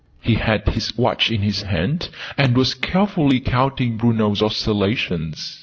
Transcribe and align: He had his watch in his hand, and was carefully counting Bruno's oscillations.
He 0.19 0.33
had 0.33 0.67
his 0.69 0.97
watch 0.97 1.29
in 1.29 1.43
his 1.43 1.61
hand, 1.61 2.09
and 2.35 2.57
was 2.57 2.73
carefully 2.73 3.39
counting 3.39 3.97
Bruno's 3.97 4.41
oscillations. 4.41 5.59